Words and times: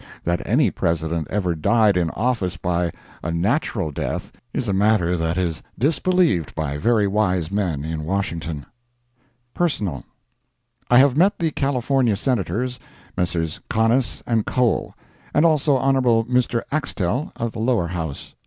That 0.23 0.41
any 0.47 0.71
President 0.71 1.27
ever 1.29 1.53
died 1.53 1.95
in 1.95 2.09
office 2.15 2.57
by 2.57 2.91
a 3.21 3.31
natural 3.31 3.91
death 3.91 4.31
is 4.51 4.67
a 4.67 4.73
matter 4.73 5.15
that 5.15 5.37
is 5.37 5.61
disbelieved 5.77 6.55
by 6.55 6.79
very 6.79 7.05
wise 7.05 7.51
men 7.51 7.85
in 7.85 8.03
Washington. 8.03 8.65
Personal. 9.53 10.03
I 10.89 10.97
have 10.97 11.15
met 11.15 11.37
the 11.37 11.51
California 11.51 12.15
Senators, 12.15 12.79
Messrs. 13.15 13.59
Conness 13.69 14.23
and 14.25 14.43
Cole, 14.43 14.95
and 15.35 15.45
also 15.45 15.77
Hon. 15.77 16.01
Mr. 16.25 16.63
Axtell, 16.71 17.31
of 17.35 17.51
the 17.51 17.59
Lower 17.59 17.89
House. 17.89 18.33